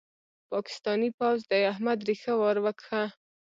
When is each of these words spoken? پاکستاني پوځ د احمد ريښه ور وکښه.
پاکستاني 0.51 1.09
پوځ 1.19 1.39
د 1.51 1.53
احمد 1.71 1.99
ريښه 2.07 2.33
ور 2.41 2.57
وکښه. 2.65 3.03